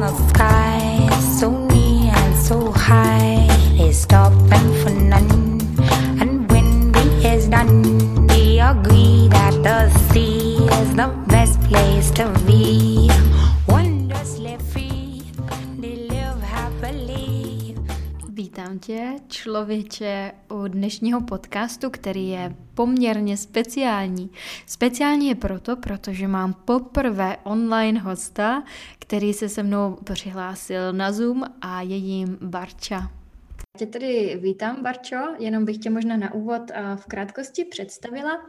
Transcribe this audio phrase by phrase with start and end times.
[0.00, 3.29] the sky, so near and so high.
[19.60, 24.30] Člověče, u dnešního podcastu, který je poměrně speciální.
[24.66, 28.64] Speciální je proto, protože mám poprvé online hosta,
[28.98, 33.10] který se se mnou přihlásil na Zoom a je jim Barča.
[33.78, 36.62] Tě tedy vítám, Barčo, jenom bych tě možná na úvod
[36.96, 38.46] v krátkosti představila,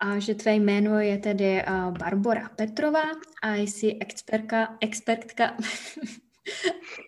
[0.00, 1.62] a že tvé jméno je tedy
[1.98, 3.04] Barbora Petrová
[3.42, 5.56] a jsi expertka, expertka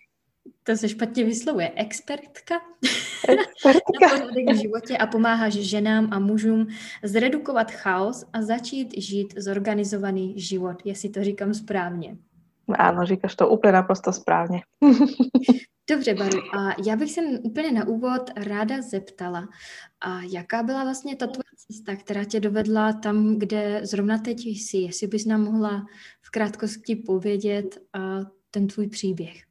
[0.63, 2.55] to se špatně vyslovuje, expertka,
[3.27, 4.07] expertka.
[4.07, 6.67] na pořádek v životě a pomáháš ženám a mužům
[7.03, 12.17] zredukovat chaos a začít žít zorganizovaný život, jestli to říkám správně.
[12.77, 14.61] Áno, říkáš to úplně naprosto správně.
[15.89, 19.47] Dobře, Baru, a já bych se úplně na úvod ráda zeptala,
[20.01, 24.77] a jaká byla vlastně ta tvoje cesta, která tě dovedla tam, kde zrovna teď jsi,
[24.77, 25.85] jestli bys nám mohla
[26.21, 27.77] v krátkosti povědět
[28.51, 29.48] ten tvůj příběh.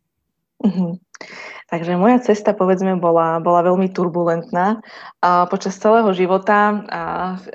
[0.58, 0.98] Uh-huh.
[1.68, 4.80] Takže moja cesta, povedzme, bola, bola veľmi turbulentná.
[5.20, 7.02] A počas celého života, a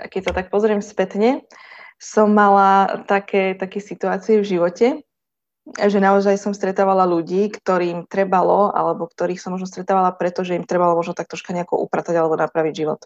[0.08, 1.44] keď sa tak pozriem spätne,
[1.98, 4.88] som mala také, také situácie v živote,
[5.64, 10.68] že naozaj som stretávala ľudí, ktorým trebalo, alebo ktorých som možno stretávala preto, že im
[10.68, 13.00] trebalo možno tak troška nejako upratať alebo napraviť život.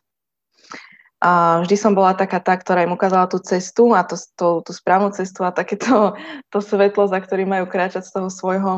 [1.18, 4.72] A vždy som bola taká tá, ktorá im ukázala tú cestu a to, to, tú
[4.74, 6.18] správnu cestu a takéto
[6.54, 8.74] to svetlo, za ktorým majú kráčať z toho svojho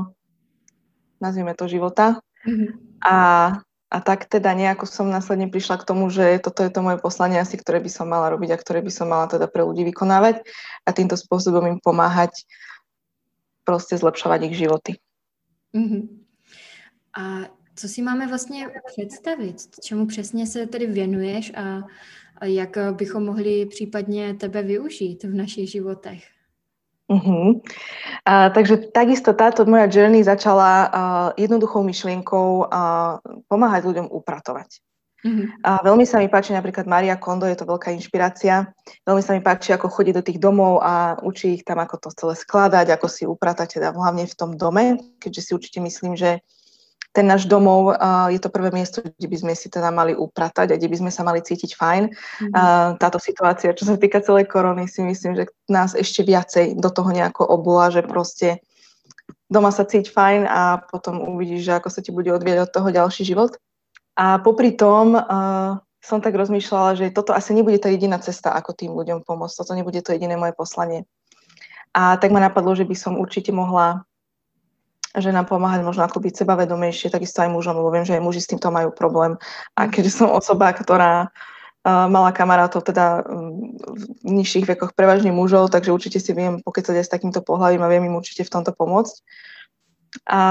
[1.21, 2.19] nazvime to života.
[2.47, 2.69] Mm-hmm.
[3.03, 3.17] A,
[3.91, 7.39] a tak teda nejako som následne prišla k tomu, že toto je to moje poslanie
[7.39, 10.43] asi, ktoré by som mala robiť a ktoré by som mala teda pre ľudí vykonávať
[10.87, 12.47] a týmto spôsobom im pomáhať
[13.67, 14.91] proste zlepšovať ich životy.
[15.75, 16.03] Mm-hmm.
[17.13, 17.23] A
[17.75, 19.55] co si máme vlastně představit?
[19.83, 21.83] Čemu přesně se tedy věnuješ a,
[22.37, 26.38] a jak bychom mohli případně tebe využít v našich životech?
[27.09, 27.57] Uh-huh.
[28.29, 30.89] A, takže takisto táto moja journey začala uh,
[31.41, 33.17] jednoduchou myšlienkou uh,
[33.49, 34.77] pomáhať ľuďom upratovať.
[35.25, 35.49] Uh-huh.
[35.65, 38.69] A veľmi sa mi páči napríklad Maria Kondo, je to veľká inšpirácia.
[39.09, 42.09] Veľmi sa mi páči, ako chodí do tých domov a učí ich tam, ako to
[42.13, 46.45] celé skladať, ako si upratať, teda hlavne v tom dome, keďže si určite myslím, že
[47.09, 50.73] ten náš domov uh, je to prvé miesto, kde by sme si teda mali upratať
[50.73, 52.03] a kde by sme sa mali cítiť fajn.
[52.13, 52.53] Mm-hmm.
[52.53, 56.89] Uh, táto situácia, čo sa týka celej korony, si myslím, že nás ešte viacej do
[56.93, 58.61] toho nejako obula, že proste
[59.49, 62.89] doma sa cíť fajn a potom uvidíš, že ako sa ti bude odvieť od toho
[62.93, 63.57] ďalší život.
[64.13, 68.77] A popri tom uh, som tak rozmýšľala, že toto asi nebude tá jediná cesta, ako
[68.77, 69.55] tým ľuďom pomôcť.
[69.65, 71.09] Toto nebude to jediné moje poslanie.
[71.89, 74.05] A tak ma napadlo, že by som určite mohla
[75.17, 78.41] že nám pomáhať možno ako byť sebavedomejšie, takisto aj mužom, lebo viem, že aj muži
[78.45, 79.41] s týmto majú problém.
[79.73, 83.73] A keďže som osoba, ktorá uh, mala kamarátov teda um,
[84.21, 87.89] v nižších vekoch prevažne mužov, takže určite si viem pokecať aj s takýmto pohľavím a
[87.89, 89.15] viem im určite v tomto pomôcť.
[90.29, 90.41] A,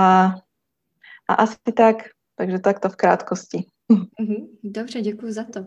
[1.30, 3.58] a asi tak, takže takto v krátkosti.
[3.88, 5.66] Mhm, dobře, děkuji za to.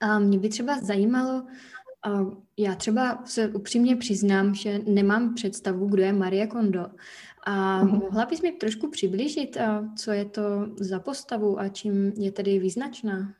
[0.00, 1.42] A mě by třeba zajímalo,
[2.58, 6.86] já třeba se upřímně přiznám, že nemám představu, kdo je Marie Kondo.
[7.46, 7.98] A uh-huh.
[7.98, 9.56] mohla bys mi trošku přiblížit,
[9.96, 13.32] co je to za postavu a čím je tedy význačná?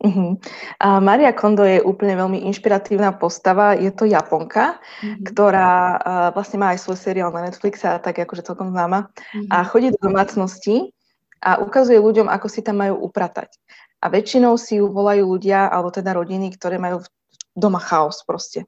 [0.00, 0.40] Uh-huh.
[0.80, 3.76] A Maria Kondo je úplne veľmi inšpiratívna postava.
[3.76, 5.28] Je to Japonka, uh-huh.
[5.28, 6.00] ktorá uh,
[6.32, 9.12] vlastne má aj svoj seriál na Netflixe a tak akože celkom známa.
[9.12, 9.46] Uh-huh.
[9.52, 10.96] A chodí do domácnosti
[11.44, 13.52] a ukazuje ľuďom, ako si tam majú upratať.
[14.00, 17.04] A väčšinou si ju volajú ľudia, alebo teda rodiny, ktoré majú
[17.52, 18.64] doma chaos proste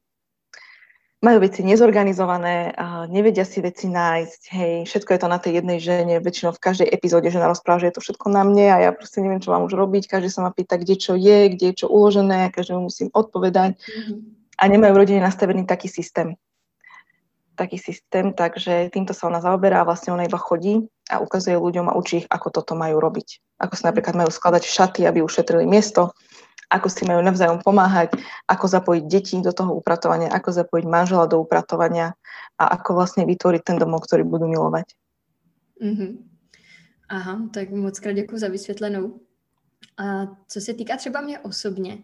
[1.22, 2.75] majú veci nezorganizované,
[3.06, 6.91] nevedia si veci nájsť, hej, všetko je to na tej jednej žene, väčšinou v každej
[6.91, 9.62] epizóde žena rozpráva, že je to všetko na mne a ja proste neviem, čo mám
[9.71, 13.06] už robiť, každý sa ma pýta, kde čo je, kde je čo uložené, každému musím
[13.15, 14.19] odpovedať mm-hmm.
[14.59, 16.34] a nemajú v rodine nastavený taký systém.
[17.55, 21.87] Taký systém, takže týmto sa ona zaoberá a vlastne ona iba chodí a ukazuje ľuďom
[21.87, 23.61] a učí ich, ako toto majú robiť.
[23.62, 26.11] Ako sa napríklad majú skladať šaty, aby ušetrili miesto,
[26.72, 28.16] ako si majú navzájom pomáhať,
[28.48, 32.16] ako zapojiť deti do toho upratovania, ako zapojiť manžela do upratovania
[32.56, 34.88] a ako vlastne vytvoriť ten domov, ktorý budú milovať.
[35.82, 36.10] Mm-hmm.
[37.12, 39.20] Aha, tak moc krát děkuji za vysvětlenou.
[39.98, 41.98] A co se týká třeba mě osobně,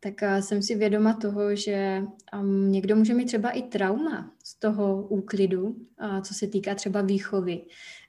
[0.00, 2.02] tak jsem si vědoma toho, že
[2.34, 7.00] um, někdo může mít třeba i trauma z toho úklidu, a co se týká třeba
[7.02, 7.62] výchovy,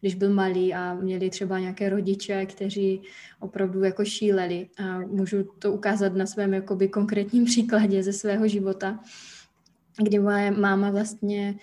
[0.03, 3.01] když byl malý a měli třeba nějaké rodiče, kteří
[3.39, 4.69] opravdu jako šíleli.
[4.77, 8.99] A můžu to ukázat na svém jakoby konkrétním příkladě ze svého života,
[10.03, 11.55] kdy moje máma vlastně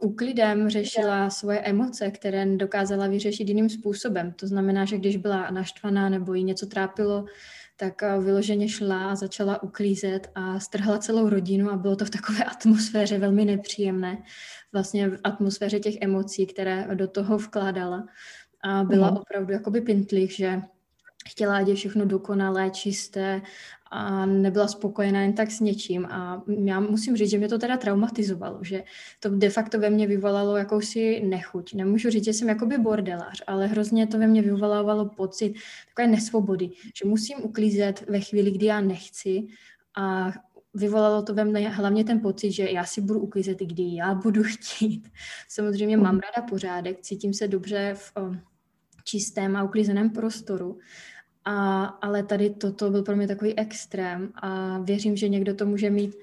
[0.00, 4.32] úklidem řešila svoje emoce, které dokázala vyřešit jiným způsobem.
[4.32, 7.24] To znamená, že když byla naštvaná nebo jí něco trápilo,
[7.76, 12.44] tak vyloženě šla a začala uklízet a strhla celou rodinu a bylo to v takové
[12.52, 14.22] atmosféře velmi nepříjemné,
[14.72, 18.06] vlastně v atmosféře těch emocí, které do toho vkládala.
[18.62, 19.16] A byla mm.
[19.16, 20.62] opravdu jakoby pintlich, že
[21.28, 23.42] chtěla, ať je všechno dokonalé, čisté
[23.90, 26.06] a nebyla spokojená jen tak s něčím.
[26.06, 28.84] A já musím říct, že mě to teda traumatizovalo, že
[29.20, 31.74] to de facto ve mně vyvolalo jakousi nechuť.
[31.74, 35.54] Nemůžu říct, že jsem jakoby bordelář, ale hrozně to ve mně vyvolávalo pocit
[35.88, 39.46] takové nesvobody, že musím uklízet ve chvíli, kdy já nechci
[39.96, 40.32] a
[40.74, 44.42] vyvolalo to ve mně hlavně ten pocit, že já si budu uklízet, kdy já budu
[44.42, 45.08] chtít.
[45.48, 48.12] Samozřejmě mám ráda pořádek, cítím se dobře v
[49.04, 50.78] čistém a uklízeném prostoru,
[51.46, 55.90] a, ale tady toto byl pro mě takový extrém a věřím, že někdo to může
[55.90, 56.14] mít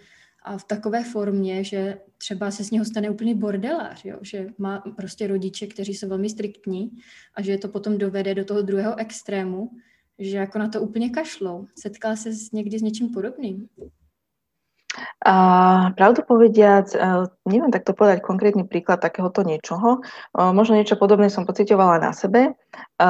[0.43, 4.17] a v takové formě, že třeba se z něho stane úplný bordelář, jo?
[4.21, 6.91] že má prostě rodiče, kteří jsou velmi striktní
[7.35, 9.71] a že to potom dovede do toho druhého extrému,
[10.19, 11.67] že jako na to úplně kašlou.
[11.79, 13.69] Setkala se někdy s něčím podobným?
[15.25, 15.35] A
[15.97, 19.99] pravdu povediac, e, neviem takto povedať konkrétny príklad takéhoto niečoho.
[19.99, 22.51] E, možno niečo podobné som pocitovala na sebe.
[22.51, 22.51] E,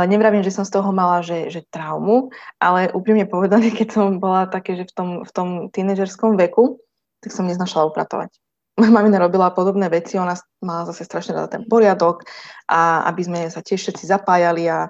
[0.07, 2.31] nevravím, že som z toho mala že, že traumu,
[2.61, 6.79] ale úprimne povedané, keď som bola také, že v tom, v tom tínežerskom veku,
[7.19, 8.31] tak som neznašala upratovať.
[8.73, 10.33] Moja mamina robila podobné veci, ona
[10.63, 12.25] mala zase strašne rada ten poriadok
[12.65, 14.89] a aby sme sa tiež všetci zapájali a,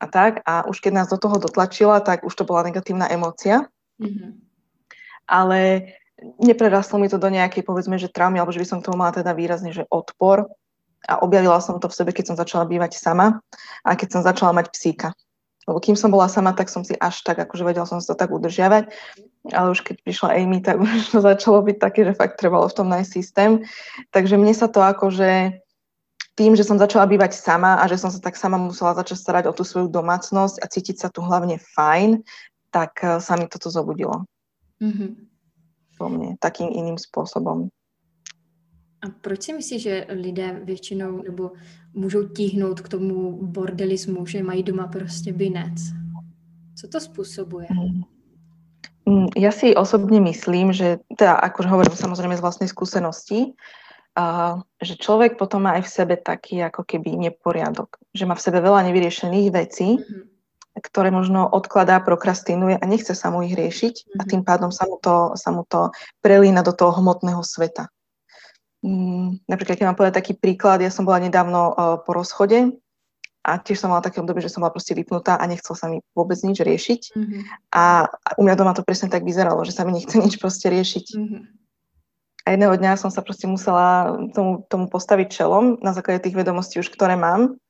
[0.00, 0.40] a tak.
[0.48, 3.68] A už keď nás do toho dotlačila, tak už to bola negatívna emócia.
[4.00, 4.30] Mm-hmm.
[5.28, 5.92] Ale
[6.22, 9.14] neprerastlo mi to do nejakej, povedzme, že traumy, alebo že by som k tomu mala
[9.14, 10.50] teda výrazne, že odpor.
[11.06, 13.38] A objavila som to v sebe, keď som začala bývať sama
[13.86, 15.14] a keď som začala mať psíka.
[15.70, 18.18] Lebo kým som bola sama, tak som si až tak, akože vedela som si to
[18.18, 18.88] tak udržiavať,
[19.52, 22.76] ale už keď prišla Amy, tak už to začalo byť také, že fakt trebalo v
[22.76, 23.62] tom nájsť systém.
[24.10, 25.54] Takže mne sa to akože
[26.34, 29.44] tým, že som začala bývať sama a že som sa tak sama musela začať starať
[29.50, 32.26] o tú svoju domácnosť a cítiť sa tu hlavne fajn,
[32.74, 34.26] tak eh, sa mi toto zobudilo.
[34.82, 35.27] Mm-hmm
[35.98, 37.68] vo mne takým iným spôsobom.
[38.98, 41.52] A proč si myslíš, že lidé většinou nebo
[41.94, 45.78] můžou tíhnout k tomu bordelismu, že mají doma prostě binec?
[46.74, 47.66] Co to spôsobuje?
[47.70, 48.02] Mm.
[49.06, 49.26] mm.
[49.36, 53.50] Ja si osobne myslím, že, teda akože hovorím samozrejme z vlastnej skúsenosti,
[54.14, 57.98] uh, že človek potom má aj v sebe taký ako keby neporiadok.
[58.14, 60.37] Že má v sebe veľa nevyriešených vecí mm-hmm
[60.80, 64.18] ktoré možno odkladá, prokrastinuje a nechce sa mu ich riešiť mm-hmm.
[64.18, 64.28] a mhm.
[64.28, 65.90] tým pádom sa mu to, sa mu to
[66.22, 67.90] prelína do toho hmotného sveta.
[68.78, 72.78] Mm, napríklad, keď mám povedať taký príklad, ja som bola nedávno uh, po rozchode
[73.42, 75.98] a tiež som mala také obdobie, že som bola proste vypnutá a nechcel sa mi
[76.14, 77.02] vôbec nič riešiť.
[77.10, 77.42] Mm-hmm.
[77.74, 80.70] A, a u mňa doma to presne tak vyzeralo, že sa mi nechce nič proste
[80.70, 81.06] riešiť.
[81.10, 81.42] Mm-hmm.
[82.48, 86.80] A jedného dňa som sa proste musela tomu, tomu postaviť čelom na základe tých vedomostí
[86.80, 87.60] už, ktoré mám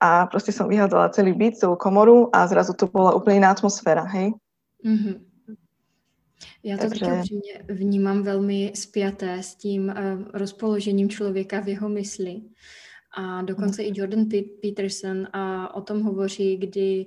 [0.00, 4.06] a proste som vyhádzala celý byt, celú komoru a zrazu to bola úplne iná atmosféra,
[4.06, 4.34] hej?
[4.86, 5.16] Mm-hmm.
[6.62, 7.04] Já to Takže...
[7.04, 9.94] taky upřímně vnímám velmi spjaté s tím uh,
[10.32, 12.42] rozpoložením člověka v jeho mysli.
[13.16, 13.88] A dokonce mm.
[13.88, 14.24] i Jordan
[14.62, 17.06] Peterson a o tom hovoří, kdy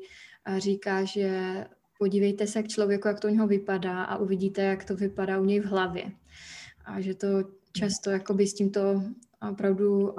[0.50, 1.66] uh, říká, že
[2.00, 5.46] podívejte se k člověku, jak to u něho vypadá a uvidíte, jak to vypadá u
[5.46, 6.04] něj v hlavě.
[6.86, 7.28] A že to
[7.72, 9.04] často jakoby s tímto
[9.50, 10.16] opravdu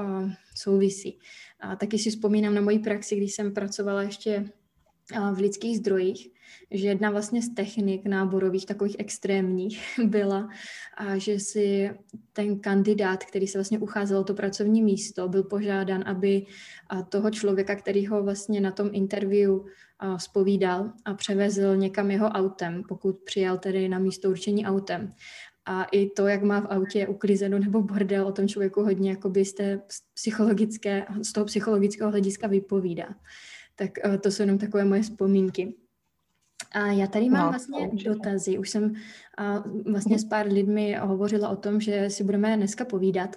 [0.55, 1.19] souvisí.
[1.61, 4.45] A taky si vzpomínám na moji praxi, když jsem pracovala ještě
[5.35, 6.29] v lidských zdrojích,
[6.71, 10.49] že jedna vlastně z technik náborových takových extrémních byla,
[10.97, 11.91] a že si
[12.33, 16.47] ten kandidát, který se vlastně ucházel o to pracovní místo, byl požádán, aby
[17.09, 19.59] toho člověka, který ho vlastně na tom interview
[20.17, 25.13] spovídal a převezl někam jeho autem, pokud přijal tedy na místo určení autem.
[25.67, 29.45] A i to, jak má v autě uklizeno nebo bordel, o tom člověku hodně jakoby
[29.45, 29.83] z, té
[30.15, 33.15] psychologické, z toho psychologického hlediska vypovídá.
[33.75, 35.75] Tak uh, to jsou jenom takové moje vzpomínky.
[36.73, 38.59] A já tady mám no, vlastně dotazy.
[38.59, 43.37] Už jsem uh, vlastně s pár lidmi hovořila o tom, že si budeme dneska povídat.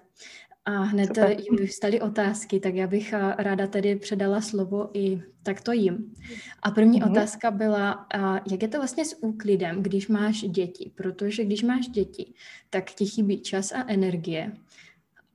[0.66, 1.32] A hned Super.
[1.32, 6.14] jim vyvstaly otázky, tak já bych eh, ráda tady předala slovo i takto jim.
[6.64, 7.12] A první mm-hmm.
[7.12, 8.08] otázka byla,
[8.52, 10.92] jak je to vlastně s úklidem, když máš děti?
[10.96, 12.34] Protože když máš děti,
[12.70, 14.54] tak ti chybí čas a energie.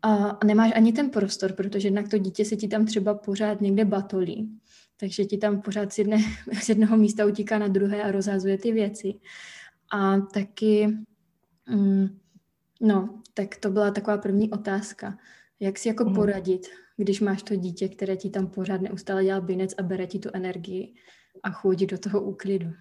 [0.02, 3.84] A nemáš ani ten prostor, protože jednak to dítě se ti tam třeba pořád někde
[3.84, 4.58] batolí.
[4.96, 6.18] Takže ti tam pořád z, jedné,
[6.62, 9.14] z jednoho místa utíká na druhé a rozházuje ty věci.
[9.92, 10.88] A taky...
[11.68, 12.20] Mm,
[12.80, 15.18] No, tak to byla taková první otázka.
[15.60, 16.14] Jak si jako mm.
[16.14, 20.18] poradit, když máš to dítě, které ti tam pořád neustále dělá binec a bere ti
[20.18, 20.94] tu energii
[21.42, 22.72] a chodí do toho úklidu?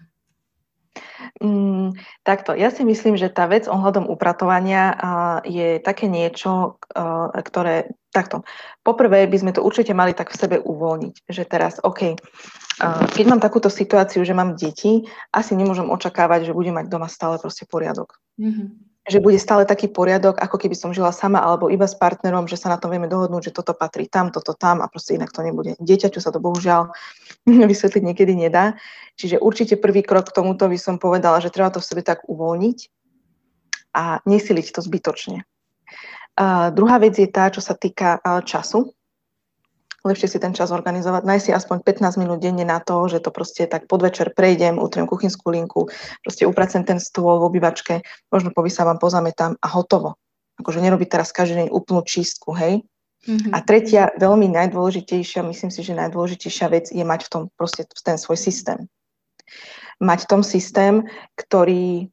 [1.38, 1.94] Mm,
[2.26, 7.94] takto, ja si myslím, že tá vec ohľadom upratovania uh, je také niečo, uh, ktoré,
[8.10, 8.42] takto,
[8.82, 13.24] poprvé by sme to určite mali tak v sebe uvoľniť, že teraz, OK, uh, keď
[13.30, 17.70] mám takúto situáciu, že mám deti, asi nemôžem očakávať, že budem mať doma stále proste
[17.70, 18.18] poriadok.
[18.40, 22.46] Mm-hmm že bude stále taký poriadok, ako keby som žila sama alebo iba s partnerom,
[22.46, 25.34] že sa na tom vieme dohodnúť, že toto patrí tam, toto tam a proste inak
[25.34, 25.74] to nebude.
[25.82, 26.94] Dieťaťu sa to bohužiaľ
[27.70, 28.78] vysvetliť niekedy nedá.
[29.18, 32.22] Čiže určite prvý krok k tomuto by som povedala, že treba to v sebe tak
[32.30, 32.78] uvoľniť
[33.98, 35.42] a nesiliť to zbytočne.
[36.38, 38.94] Uh, druhá vec je tá, čo sa týka uh, času
[40.04, 43.30] lepšie si ten čas organizovať, nájsť si aspoň 15 minút denne na to, že to
[43.32, 45.92] proste tak podvečer prejdem, utriem kuchynskú linku,
[46.24, 48.00] proste upracem ten stôl v obývačke,
[48.32, 50.16] možno povysávam, pozametám a hotovo.
[50.60, 52.84] Akože nerobiť teraz každý deň úplnú čistku, hej.
[53.28, 53.52] Mm-hmm.
[53.52, 58.16] A tretia, veľmi najdôležitejšia, myslím si, že najdôležitejšia vec je mať v tom proste ten
[58.16, 58.88] svoj systém.
[60.00, 61.04] Mať v tom systém,
[61.36, 62.08] ktorý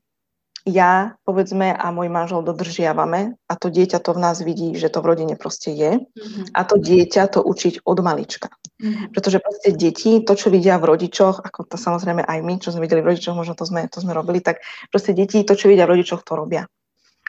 [0.67, 4.99] ja, povedzme, a môj manžel dodržiavame a to dieťa to v nás vidí, že to
[4.99, 6.51] v rodine proste je mm-hmm.
[6.51, 8.51] a to dieťa to učiť od malička.
[8.77, 9.15] Mm-hmm.
[9.15, 12.83] Pretože proste deti, to, čo vidia v rodičoch, ako to samozrejme aj my, čo sme
[12.83, 14.59] videli v rodičoch, možno to sme, to sme robili, tak
[14.91, 16.67] proste deti, to, čo vidia v rodičoch, to robia.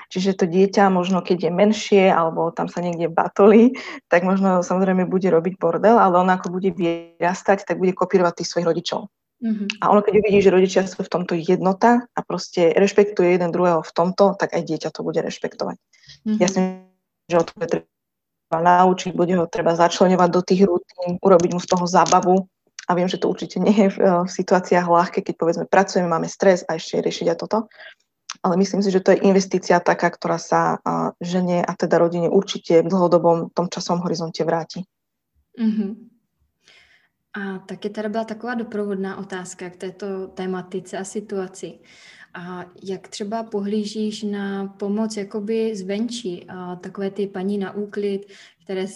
[0.08, 3.76] Čiže to dieťa možno, keď je menšie alebo tam sa niekde batolí,
[4.08, 8.48] tak možno samozrejme bude robiť bordel, ale on ako bude vyrastať, tak bude kopírovať tých
[8.48, 9.12] svojich rodičov.
[9.38, 9.78] Mm-hmm.
[9.78, 13.86] A ono, keď uvidí, že rodičia sú v tomto jednota a proste rešpektuje jeden druhého
[13.86, 15.78] v tomto, tak aj dieťa to bude rešpektovať.
[15.78, 16.38] Mm-hmm.
[16.42, 16.58] Ja si
[17.28, 17.84] že ho to treba
[18.56, 22.48] naučiť, bude ho treba začlenovať do tých rutín, urobiť mu z toho zábavu.
[22.88, 26.24] A viem, že to určite nie je v, eh, situáciách ľahké, keď povedzme pracujeme, máme
[26.24, 27.68] stres a ešte riešiť aj toto.
[28.40, 32.28] Ale myslím si, že to je investícia taká, ktorá sa a, žene a teda rodine
[32.28, 34.84] určite v dlhodobom tom časovom horizonte vráti.
[35.56, 36.17] Mm-hmm.
[37.34, 41.78] A taky tady byla taková doprovodná otázka k této tématice a situaci.
[42.34, 48.26] A jak třeba pohlížíš na pomoc jakoby zvenčí, a takové ty paní na úklid,
[48.64, 48.86] které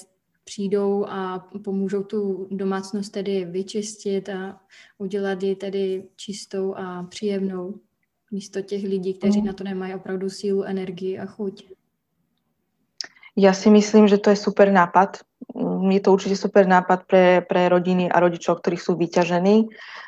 [0.44, 4.60] přijdou a pomůžou tu domácnost tedy vyčistit a
[4.98, 7.74] udělat ji tedy čistou a příjemnou
[8.30, 9.46] místo těch lidí, kteří mm.
[9.46, 11.64] na to nemají opravdu sílu, energii a chuť.
[13.36, 15.24] Ja si myslím, že to je super nápad.
[15.82, 19.66] Je to určite super nápad pre, pre rodiny a rodičov, ktorí sú vyťažení.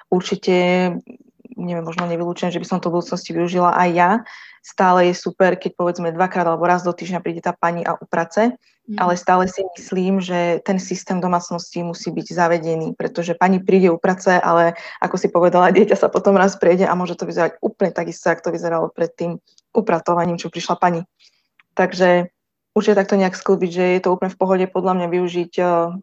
[0.08, 0.54] Určite,
[1.58, 4.10] neviem, možno nevylúčujem, že by som to v budúcnosti využila aj ja.
[4.64, 8.56] Stále je super, keď povedzme dvakrát alebo raz do týždňa príde tá pani a uprace,
[8.88, 8.96] mm.
[8.96, 14.40] ale stále si myslím, že ten systém domácnosti musí byť zavedený, pretože pani príde uprace,
[14.40, 14.72] ale
[15.04, 18.48] ako si povedala, dieťa sa potom raz prejde a môže to vyzerať úplne takisto, ako
[18.48, 19.36] to vyzeralo pred tým
[19.76, 21.04] upratovaním, čo prišla pani.
[21.76, 22.33] Takže
[22.74, 25.94] určite takto nejak sklbiť, že je to úplne v pohode podľa mňa využiť uh,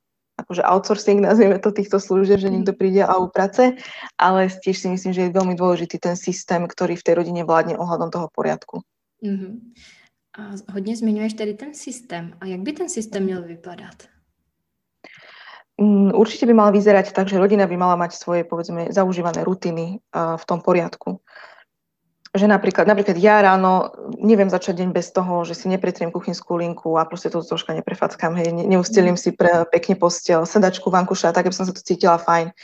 [0.41, 3.77] akože outsourcing, nazvieme to týchto služieb, že niekto príde a uprace,
[4.15, 7.77] ale tiež si myslím, že je veľmi dôležitý ten systém, ktorý v tej rodine vládne
[7.77, 8.81] ohľadom toho poriadku.
[9.21, 9.53] Mm-hmm.
[10.39, 12.33] A hodně zmiňuješ tedy ten systém.
[12.39, 14.07] A jak by ten systém měl vypadat?
[15.81, 19.99] Mm, určite by mal vyzerať tak, že rodina by mala mať svoje, povedzme, zaužívané rutiny
[19.99, 21.19] uh, v tom poriadku
[22.31, 26.95] že napríklad, napríklad ja ráno neviem začať deň bez toho, že si nepretriem kuchynskú linku
[26.95, 31.51] a proste to troška neprefackám, hej, ne, neustelím si pre, pekne postel, sedačku, vankuša, tak
[31.51, 32.55] aby som sa to cítila fajn.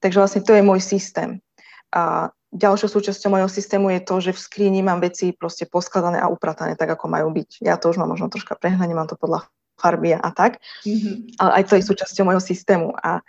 [0.00, 1.44] Takže vlastne to je môj systém.
[1.92, 6.32] A ďalšou súčasťou môjho systému je to, že v skrini mám veci proste poskladané a
[6.32, 7.60] upratané tak, ako majú byť.
[7.60, 9.44] Ja to už mám možno troška prehnanie, mám to podľa
[9.76, 11.36] farby a tak, mm-hmm.
[11.36, 12.96] ale aj to je súčasťou môjho systému.
[12.96, 13.20] A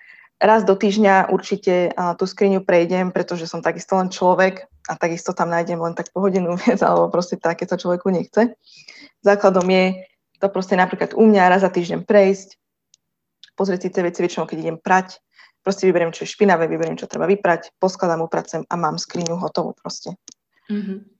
[0.43, 5.47] raz do týždňa určite tú skriňu prejdem, pretože som takisto len človek a takisto tam
[5.47, 8.51] nájdem len tak po hodinu viac, alebo proste tak, keď sa človeku nechce.
[9.23, 10.03] Základom je
[10.43, 12.59] to proste napríklad u mňa raz za týždeň prejsť,
[13.55, 15.23] pozrieť si tie veci väčšinou, keď idem prať,
[15.63, 19.71] proste vyberiem, čo je špinavé, vyberiem, čo treba vyprať, poskladám, upracem a mám skriňu hotovú
[19.79, 20.19] proste.
[20.67, 21.12] Mm-hmm.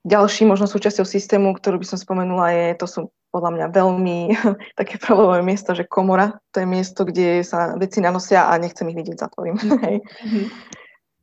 [0.00, 4.18] Ďalší možno súčasťou systému, ktorú by som spomenula, je, to sú podľa mňa veľmi
[4.80, 8.98] také problémové miesto, že komora, to je miesto, kde sa veci nanosia a nechcem ich
[8.98, 9.56] vidieť, zatvorím.
[10.20, 10.46] Mm-hmm.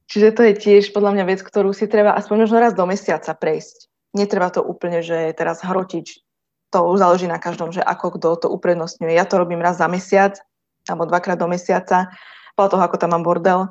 [0.07, 3.35] Čiže to je tiež podľa mňa vec, ktorú si treba aspoň možno raz do mesiaca
[3.35, 3.91] prejsť.
[4.15, 6.23] Netreba to úplne, že teraz hrotiť,
[6.71, 9.11] to záleží na každom, že ako kto to uprednostňuje.
[9.11, 10.39] Ja to robím raz za mesiac,
[10.87, 12.07] alebo dvakrát do mesiaca,
[12.55, 13.67] podľa toho, ako tam mám bordel.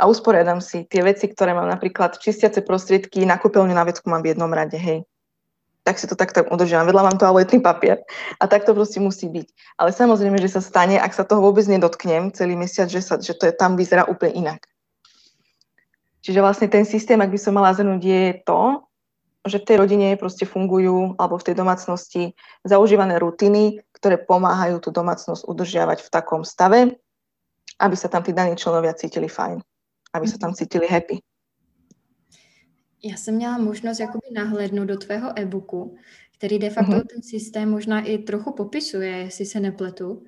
[0.00, 4.24] A usporiadam si tie veci, ktoré mám napríklad čistiace prostriedky, na kúpeľňu na vecku mám
[4.24, 5.04] v jednom rade, hej
[5.82, 6.86] tak si to tak, tak udržiavam.
[6.86, 7.98] Vedľa mám toaletný papier.
[8.38, 9.46] A tak to proste musí byť.
[9.82, 13.34] Ale samozrejme, že sa stane, ak sa toho vôbec nedotknem celý mesiac, že, sa, že
[13.34, 14.62] to je, tam vyzerá úplne inak.
[16.22, 18.86] Čiže vlastne ten systém, ak by som mala zhrnúť, je to,
[19.42, 24.94] že v tej rodine proste fungujú, alebo v tej domácnosti zaužívané rutiny, ktoré pomáhajú tú
[24.94, 26.94] domácnosť udržiavať v takom stave,
[27.82, 29.58] aby sa tam tí daní členovia cítili fajn,
[30.12, 31.18] aby sa tam cítili happy.
[33.04, 35.96] Já jsem měla možnost jakoby nahlédnout do tvého e-booku,
[36.38, 37.06] který de facto uh-huh.
[37.06, 40.24] ten systém možná i trochu popisuje, jestli se nepletu,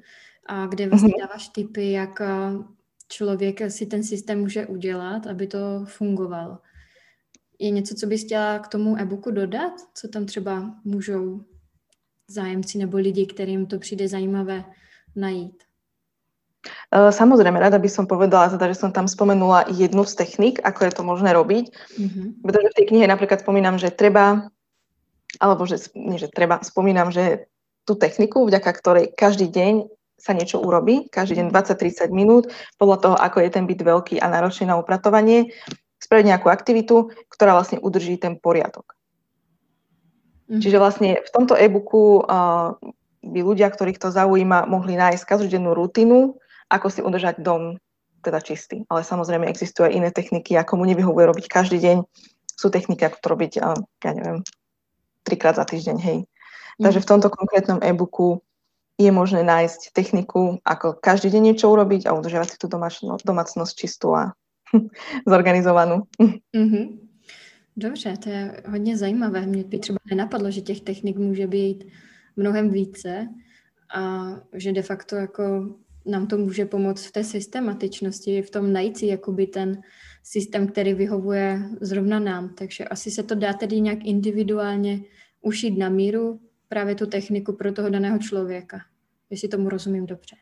[0.47, 1.21] a kde vlastně uh-huh.
[1.21, 2.23] dáváš tipy, jak
[3.09, 6.59] člověk si ten systém může udělat, aby to fungovalo.
[7.59, 9.73] Je něco, co bys chtěla k tomu e-booku dodat?
[9.95, 11.45] Co tam třeba můžou
[12.29, 14.65] zájemci nebo lidi, kterým to přijde zajímavé,
[15.17, 15.63] najít?
[16.65, 20.81] E, samozrejme, rada by som povedala, teda, že som tam spomenula jednu z techník, ako
[20.85, 21.65] je to možné robiť.
[21.71, 22.27] Mm-hmm.
[22.45, 24.49] Pretože v tej knihe napríklad spomínam, že treba,
[25.39, 27.49] alebo že, nie, že treba, spomínam, že
[27.85, 32.49] tú techniku, vďaka ktorej každý deň sa niečo urobí, každý deň 20-30 minút,
[32.81, 35.53] podľa toho, ako je ten byt veľký a náročný na upratovanie,
[36.01, 38.97] spraviť nejakú aktivitu, ktorá vlastne udrží ten poriadok.
[40.49, 40.61] Mm-hmm.
[40.61, 42.77] Čiže vlastne v tomto e-booku uh,
[43.25, 46.37] by ľudia, ktorých to zaujíma, mohli nájsť každodennú rutinu,
[46.71, 47.77] ako si udržať dom
[48.25, 48.89] teda čistý.
[48.89, 51.97] Ale samozrejme existujú aj iné techniky, ako mu nevyhovuje robiť každý deň.
[52.57, 53.53] Sú techniky, ako to robiť,
[54.05, 54.41] ja neviem,
[55.27, 56.19] trikrát za týždeň, hej.
[56.81, 56.83] Mm.
[56.89, 58.41] Takže v tomto konkrétnom e-booku
[58.95, 63.73] je možné nájsť techniku, ako každý deň niečo urobiť a udržiavať si tú domácnosť, domácnosť
[63.75, 64.33] čistú a
[65.31, 66.07] zorganizovanú.
[66.55, 66.85] Mm-hmm.
[67.77, 69.47] Dobře, to je hodně zajímavé.
[69.47, 71.85] Mě by třeba nenapadlo, že těch technik může být
[72.37, 73.29] mnohem více
[73.95, 75.75] a že de facto jako
[76.07, 79.83] nám to může pomoct v té systematičnosti, v tom najít si jakoby ten
[80.23, 82.55] systém, který vyhovuje zrovna nám.
[82.55, 85.01] Takže asi se to dá tedy nějak individuálně
[85.41, 88.79] ušít na míru právě tu techniku pro toho daného člověka.
[89.31, 90.37] Jestli tomu rozumím dobře.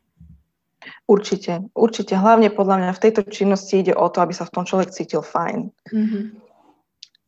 [1.06, 2.18] Určite, určite.
[2.18, 5.22] Hlavne podľa mňa v tejto činnosti ide o to, aby sa v tom človek cítil
[5.22, 5.70] fajn.
[5.70, 6.22] Mm-hmm.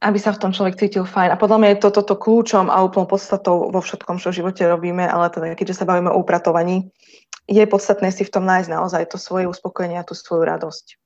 [0.05, 1.33] Aby sa v tom človek cítil fajn.
[1.33, 4.67] A podľa mňa je to toto kľúčom a úplnou podstatou vo všetkom, čo v živote
[4.67, 6.91] robíme, ale teda keďže sa bavíme o upratovaní,
[7.45, 10.97] je podstatné si v tom nájsť naozaj to svoje uspokojenie a tú svoju radosť.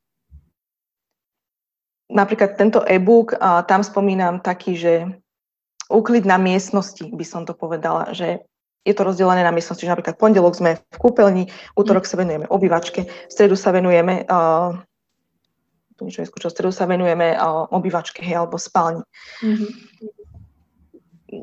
[2.08, 3.36] Napríklad tento e-book,
[3.68, 4.92] tam spomínam taký, že
[5.92, 8.40] úklid na miestnosti, by som to povedala, že
[8.86, 11.44] je to rozdelené na miestnosti, že napríklad pondelok sme v kúpeľni,
[11.76, 14.72] útorok sa venujeme obývačke, v stredu sa venujeme uh,
[16.00, 19.04] niečo neskúšal, v stredu sa venujeme uh, obývačke, hej, alebo spálni.
[19.44, 19.70] Mm-hmm.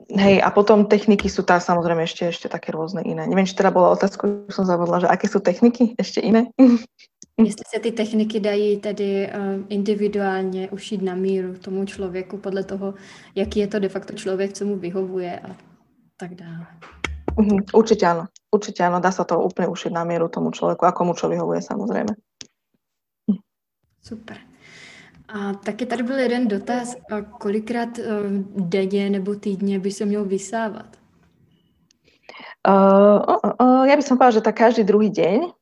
[0.10, 3.27] Hej, a potom techniky sú tá samozrejme ešte, ešte také rôzne iné.
[3.27, 6.49] Neviem, či teda bola otázka, som zavodla, že aké sú techniky ešte iné?
[7.38, 12.93] Jestli se ty techniky dají tedy uh, individuálně ušít na míru tomu člověku podle toho,
[13.36, 15.55] jaký je to de facto člověk, co mu vyhovuje a
[16.17, 16.67] tak dále.
[17.36, 18.31] Uh-huh, určite áno.
[18.47, 19.03] Určite áno.
[19.03, 22.15] Dá sa to úplne ušiť na mieru tomu človeku, ako mu čo vyhovuje samozrejme.
[23.99, 24.39] Super.
[25.28, 26.96] A taky tady byl jeden dotaz,
[27.40, 28.06] kolikrát uh,
[28.56, 30.86] denně nebo týdně by se měl vysávat?
[32.66, 35.54] Uh, uh, uh, ja by som povedala, že tak každý druhý deň.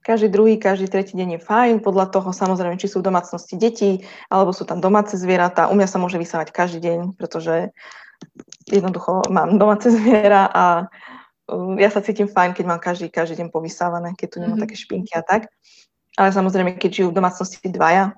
[0.00, 4.00] Každý druhý, každý tretí deň je fajn, podľa toho samozrejme, či sú v domácnosti deti,
[4.32, 5.68] alebo sú tam domáce zvieratá.
[5.68, 7.68] U mňa sa môže vysávať každý deň, pretože
[8.72, 10.64] jednoducho mám domáce zviera a
[11.52, 14.64] uh, ja sa cítim fajn, keď mám každý, každý deň povysávané, keď tu nemám mm-hmm.
[14.64, 15.52] také špinky a tak.
[16.16, 18.16] Ale samozrejme, keď žijú v domácnosti dvaja,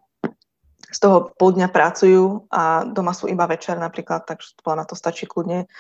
[0.91, 5.27] z toho pol dňa pracujú a doma sú iba večer napríklad, takže na to stačí
[5.27, 5.71] kľudne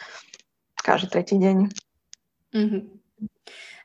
[0.81, 1.69] každý tretí deň.
[2.55, 2.83] Mm-hmm.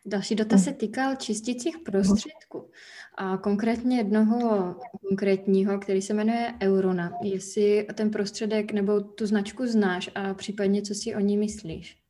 [0.06, 2.70] Další dotaz se týkal čistících prostředků
[3.18, 4.76] a konkrétně jednoho
[5.10, 7.12] konkrétního, který se jmenuje Eurona.
[7.24, 12.05] Jestli ten prostředek nebo tu značku znáš a případně co si o ní myslíš?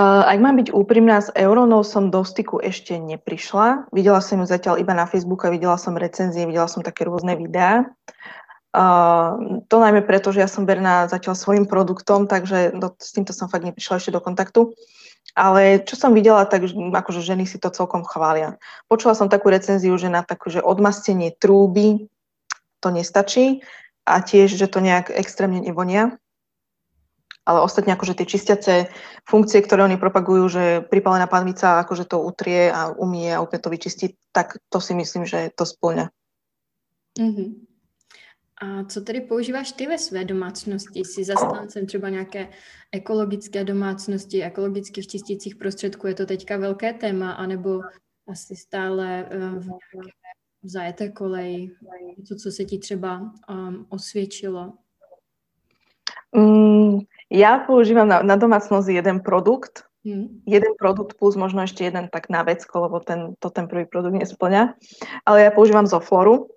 [0.00, 3.90] Ak mám byť úprimná, s Euronou som do styku ešte neprišla.
[3.90, 7.90] Videla som ju zatiaľ iba na Facebooku, videla som recenzie, videla som také rôzne videá.
[8.70, 13.34] Uh, to najmä preto, že ja som verná zatiaľ svojim produktom, takže do, s týmto
[13.34, 14.70] som fakt neprišla ešte do kontaktu.
[15.34, 18.62] Ale čo som videla, tak akože ženy si to celkom chvália.
[18.86, 22.06] Počula som takú recenziu, že na takú, že odmastenie trúby
[22.78, 23.66] to nestačí
[24.06, 26.14] a tiež, že to nejak extrémne nevonia
[27.44, 28.72] ale ostatne akože tie čistiace
[29.24, 33.72] funkcie, ktoré oni propagujú, že pripálená panvica akože to utrie a umie a úplne to
[33.72, 36.12] vyčistí, tak to si myslím, že to splňa.
[37.18, 37.70] Mm-hmm.
[38.62, 41.00] A co tedy používáš ty ve své domácnosti?
[41.00, 42.48] Jsi zastáncem třeba nějaké
[42.92, 46.06] ekologické domácnosti, ekologických čistících prostředků?
[46.06, 47.80] Je to teďka velké téma, anebo
[48.28, 50.10] asi stále uh, v nějaké
[50.62, 51.70] zajeté koleji?
[52.18, 54.72] Něco, co se ti třeba um, osvědčilo?
[56.36, 56.98] Mm,
[57.30, 60.40] ja používam na, na domácnosť jeden produkt, Hmm.
[60.48, 64.16] Jeden produkt plus možno ešte jeden tak na vecko, lebo ten, to ten prvý produkt
[64.16, 64.72] nesplňa.
[65.28, 66.48] Ale ja používam Zofloru.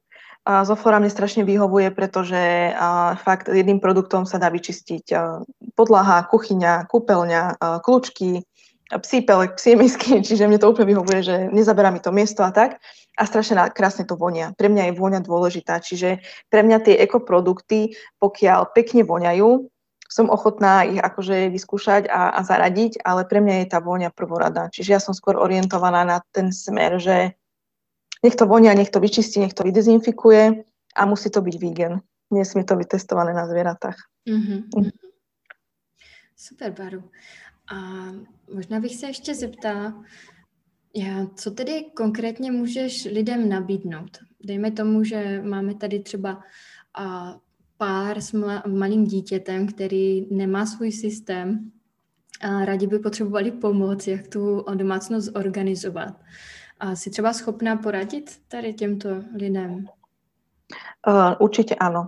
[0.43, 5.43] A Zoflora mne strašne vyhovuje, pretože a, fakt jedným produktom sa dá vyčistiť a,
[5.75, 8.43] podlaha, kuchyňa, kúpeľňa, a, kľúčky,
[8.91, 12.51] psí pelek, psie misky, čiže mne to úplne vyhovuje, že nezaberá mi to miesto a
[12.51, 12.79] tak.
[13.15, 14.51] A strašne krásne to vonia.
[14.55, 19.72] Pre mňa je vôňa dôležitá, čiže pre mňa tie ekoprodukty, pokiaľ pekne voňajú,
[20.13, 24.69] som ochotná ich akože vyskúšať a, a zaradiť, ale pre mňa je tá vôňa prvorada.
[24.69, 27.33] Čiže ja som skôr orientovaná na ten smer, že
[28.21, 32.05] nech to vonia, nech to vyčistí, nech to vydezinfikuje a musí to byť vegan.
[32.29, 33.97] Nesmie to byť testované na zvieratách.
[34.29, 34.59] Mm-hmm.
[34.77, 34.93] Mm.
[36.37, 37.03] Super, Baru.
[37.73, 37.75] A
[38.53, 40.03] možná bych se ještě zeptala,
[41.35, 44.17] co tedy konkrétně můžeš lidem nabídnout?
[44.45, 46.43] Dejme tomu, že máme tady třeba
[46.93, 47.35] a,
[47.83, 48.31] pár s
[48.67, 51.71] malým dítětem, který nemá svůj systém
[52.41, 56.13] a rádi by potřebovali pomoc, jak tu domácnost organizovat.
[56.79, 59.85] A si třeba schopná poradit tady těmto lidem?
[61.07, 62.07] Uh, určite áno.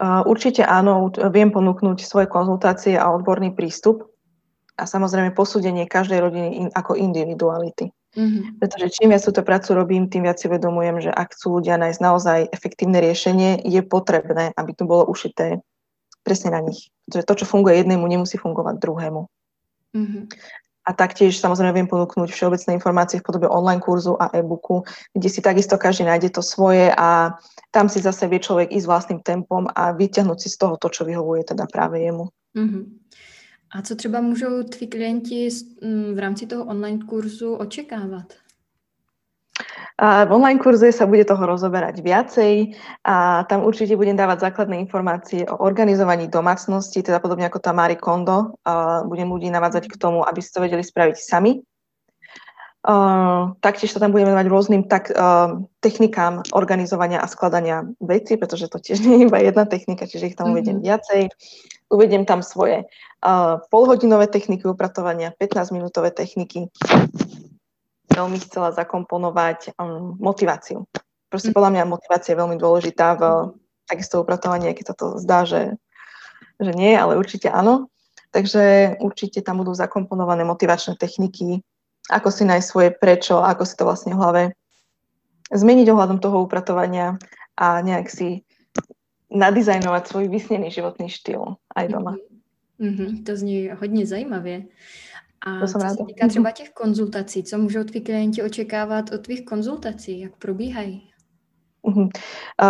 [0.00, 4.08] Uh, určite áno, viem ponúknuť svoje konzultácie a odborný prístup
[4.78, 7.90] a samozrejme posúdenie každej rodiny in, ako individuality.
[8.12, 8.60] Mm-hmm.
[8.60, 12.00] Pretože čím viac túto prácu robím, tým viac si uvedomujem, že ak chcú ľudia nájsť
[12.00, 15.64] naozaj efektívne riešenie, je potrebné, aby to bolo ušité
[16.20, 16.92] presne na nich.
[17.08, 19.22] Pretože to, čo funguje jednému, nemusí fungovať druhému.
[19.96, 20.22] Mm-hmm.
[20.82, 24.82] A taktiež samozrejme viem ponúknuť všeobecné informácie v podobe online kurzu a e-booku,
[25.14, 27.38] kde si takisto každý nájde to svoje a
[27.70, 31.06] tam si zase vie človek ísť vlastným tempom a vyťahnuť si z toho to, čo
[31.06, 32.26] vyhovuje teda práve jemu.
[32.58, 33.01] Mm-hmm.
[33.74, 35.48] A co třeba můžou tví klienti
[35.82, 38.32] mm, v rámci toho online kurzu očekávat?
[39.98, 44.80] A v online kurze sa bude toho rozoberať viacej a tam určite budem dávať základné
[44.80, 48.56] informácie o organizovaní domácnosti, teda podobne ako tá Marie Kondo.
[48.64, 51.60] A budem ľudí navádzať k tomu, aby si to vedeli spraviť sami.
[52.82, 58.66] Uh, taktiež sa tam budeme venovať rôznym tak, uh, technikám organizovania a skladania veci, pretože
[58.66, 60.54] to tiež nie je iba jedna technika, čiže ich tam mm-hmm.
[60.58, 61.30] uvediem viacej.
[61.92, 66.72] Uvediem tam svoje uh, polhodinové techniky upratovania, 15-minútové techniky.
[68.08, 70.88] Veľmi chcela zakomponovať um, motiváciu.
[71.28, 71.56] Proste mm-hmm.
[71.56, 73.22] podľa mňa motivácia je veľmi dôležitá v
[73.84, 75.76] takisto upratovaní, keď sa to zdá, že,
[76.56, 77.92] že nie, ale určite áno.
[78.32, 81.60] Takže určite tam budú zakomponované motivačné techniky,
[82.08, 84.42] ako si nájsť svoje prečo, ako si to vlastne v hlave
[85.52, 87.20] zmeniť ohľadom toho upratovania
[87.60, 88.40] a nejak si
[89.34, 92.14] nadizajnovať svoj vysnený životný štýl aj doma.
[92.80, 94.62] Mm-hmm, to zní hodně zajímavě.
[95.46, 99.44] A to co se týká třeba těch konzultací, co můžou tví klienti očekávat od tvých
[99.44, 101.10] konzultací, jak probíhají?
[101.82, 102.08] Uh-huh.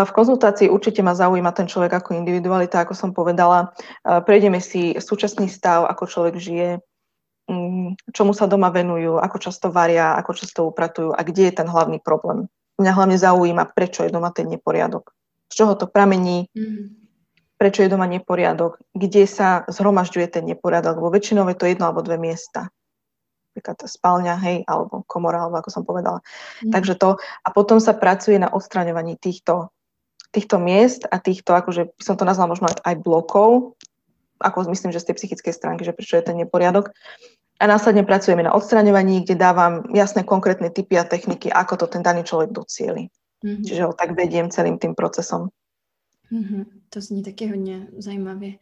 [0.04, 3.76] V konzultácii určite ma zaujíma ten človek ako individualita, ako som povedala.
[4.24, 6.80] Prejdeme si súčasný stav, ako človek žije,
[7.50, 11.66] Mm, čomu sa doma venujú, ako často varia, ako často upratujú a kde je ten
[11.66, 12.46] hlavný problém.
[12.78, 15.10] Mňa hlavne zaujíma, prečo je doma ten neporiadok.
[15.52, 16.96] Z čoho to pramení, mm.
[17.60, 22.00] prečo je doma neporiadok, kde sa zhromažďuje ten neporiadok, lebo väčšinou je to jedno alebo
[22.00, 22.72] dve miesta.
[23.52, 26.24] Napríklad spálňa, hej, alebo komora, alebo ako som povedala.
[26.64, 26.72] Mm.
[26.72, 29.68] Takže to, a potom sa pracuje na odstraňovaní týchto,
[30.32, 33.76] týchto miest a týchto, akože by som to nazvala možno aj blokov,
[34.40, 36.96] ako myslím, že z tej psychickej stránky, že prečo je ten neporiadok.
[37.60, 42.00] A následne pracujeme na odstraňovaní, kde dávam jasné konkrétne typy a techniky, ako to ten
[42.02, 43.12] daný človek docieli.
[43.44, 43.64] Mm-hmm.
[43.66, 45.50] Čiže ho tak vediem celým tým procesom.
[46.32, 46.64] Mm-hmm.
[46.90, 48.52] To zní taky hodně zajímavě.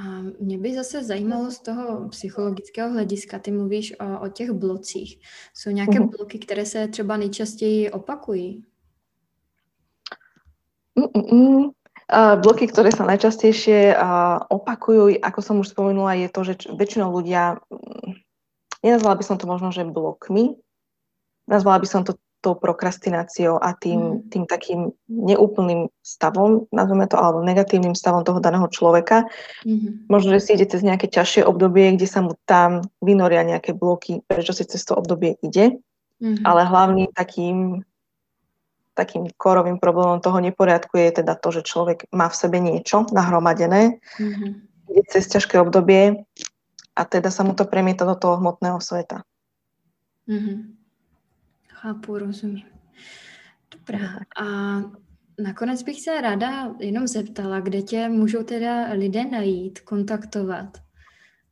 [0.00, 0.02] A
[0.40, 5.18] mě by zase zajímalo z toho psychologického hlediska, ty mluvíš o, o těch blocích.
[5.54, 6.16] Jsou nějaké mm-hmm.
[6.16, 8.64] bloky, které se třeba nejčastěji opakují?
[10.98, 11.70] Mm-mm.
[12.14, 13.96] Bloky, ktoré sa najčastejšie
[14.52, 18.20] opakujú, ako som už spomenula, je to, že väčšinou ľudia, mm,
[18.84, 20.52] nenazvala by som to možno, že blokmi,
[21.48, 24.28] nazvala by som to tou prokrastináciou a tým, mm.
[24.28, 29.24] tým takým neúplným stavom, nazveme to, alebo negatívnym stavom toho daného človeka.
[29.64, 30.12] Mm-hmm.
[30.12, 34.20] Možno, že si ide cez nejaké ťažšie obdobie, kde sa mu tam vynoria nejaké bloky,
[34.28, 35.80] prečo si cez to obdobie ide.
[36.20, 36.44] Mm-hmm.
[36.44, 37.80] Ale hlavným takým
[38.94, 43.98] takým korovým problémom toho neporiadku je teda to, že človek má v sebe niečo nahromadené,
[43.98, 44.50] mm-hmm.
[44.94, 46.22] ide cez ťažké obdobie
[46.94, 49.26] a teda sa mu to premieta do toho hmotného sveta.
[50.30, 50.73] Mm-hmm.
[51.84, 52.64] Chápu, rozumím.
[53.74, 54.24] Dobrá.
[54.40, 54.44] A
[55.38, 60.66] nakonec bych se ráda jenom zeptala, kde tě můžou teda lidé najít, kontaktovat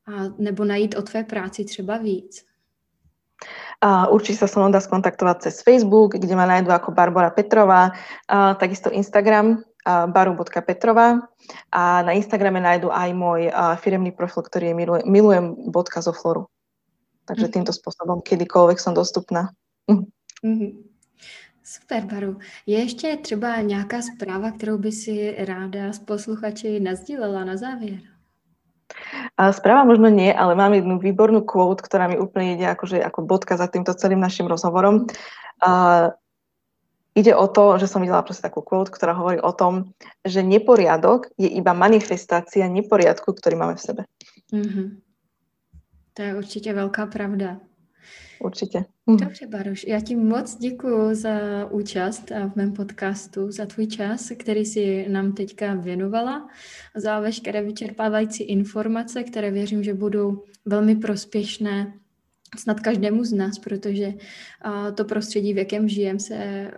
[0.08, 2.44] a nebo najít o tvé práci třeba víc.
[3.80, 7.92] A určite sa so mnou dá skontaktovať cez Facebook, kde ma nájdú ako Barbara Petrová,
[8.28, 11.28] a takisto Instagram baru.petrova
[11.68, 13.52] a na Instagrame nájdú aj môj
[13.84, 16.48] firemný profil, ktorý je milujem, milujem bodka zo floru.
[17.28, 17.52] Takže mm.
[17.52, 19.52] týmto spôsobom kedykoľvek som dostupná.
[20.44, 20.82] Mm-hmm.
[21.64, 22.38] Super, Baru.
[22.66, 28.00] Je ještě třeba nějaká zpráva, kterou by si ráda s posluchači nazdílela na závěr?
[29.36, 33.24] A správa možno nie, ale mám jednu výbornú quote, ktorá mi úplne ide akože ako
[33.24, 35.08] bodka za týmto celým našim rozhovorom.
[35.64, 36.12] A
[37.16, 41.32] ide o to, že som videla proste takú quote, ktorá hovorí o tom, že neporiadok
[41.40, 44.02] je iba manifestácia neporiadku, ktorý máme v sebe.
[44.52, 44.86] Mm-hmm.
[46.14, 47.56] To je určitě velká pravda.
[48.40, 48.84] Určitě.
[49.20, 51.30] Dobře, Baruš, já ti moc děkuji za
[51.70, 56.48] účast v mém podcastu, za tvůj čas, který si nám teďka věnovala,
[56.96, 61.94] za veškeré vyčerpávající informace, které věřím, že budou velmi prospěšné
[62.58, 64.14] snad každému z nás, protože
[64.94, 66.70] to prostředí, v jakém žijem, se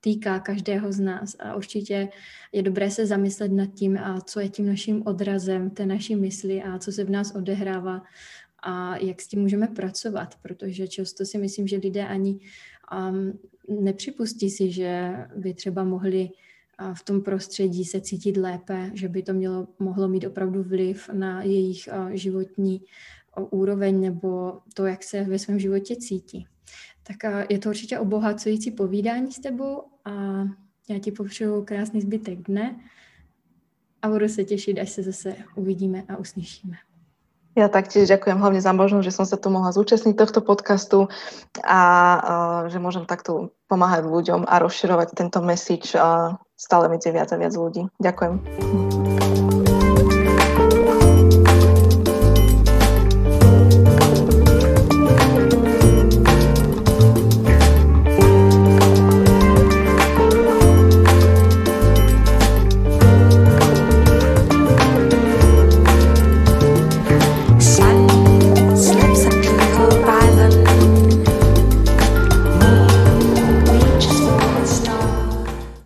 [0.00, 1.36] týká každého z nás.
[1.40, 2.08] A určitě
[2.52, 6.62] je dobré se zamyslet nad tím, a co je tím naším odrazem té naší mysli
[6.62, 8.02] a co se v nás odehrává
[8.62, 12.38] a jak s tím můžeme pracovat, protože často si myslím, že lidé ani
[13.10, 16.28] um, nepřipustí si, že by třeba mohli
[16.80, 21.08] uh, v tom prostředí se cítit lépe, že by to mělo, mohlo mít opravdu vliv
[21.12, 22.80] na jejich uh, životní
[23.38, 26.46] uh, úroveň nebo to, jak se ve svém životě cítí.
[27.02, 30.44] Tak je to určitě obohacující povídání s tebou a
[30.88, 32.80] já ti popřeju krásný zbytek dne
[34.02, 36.76] a budu se těšit, až se zase uvidíme a uslyšíme.
[37.52, 41.12] Ja taktiež ďakujem hlavne za možnosť, že som sa tu mohla zúčastniť tohto podcastu
[41.60, 47.28] a uh, že môžem takto pomáhať ľuďom a rozširovať tento message uh, stále medzi viac
[47.28, 47.92] a viac ľudí.
[48.00, 48.91] Ďakujem.